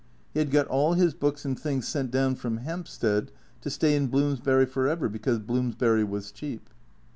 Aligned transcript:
He 0.33 0.39
had 0.39 0.49
got 0.49 0.65
all 0.65 0.93
his 0.93 1.13
books 1.13 1.45
and 1.45 1.59
things 1.59 1.87
sent 1.87 2.09
down 2.09 2.33
from 2.33 2.57
Hampstead, 2.57 3.31
to 3.61 3.69
stay 3.69 3.95
in 3.95 4.07
Bloomsbury 4.07 4.65
for 4.65 4.87
ever, 4.87 5.07
because 5.07 5.37
Bloomsbury 5.37 6.03
was 6.05 6.31
cheap. 6.31 6.71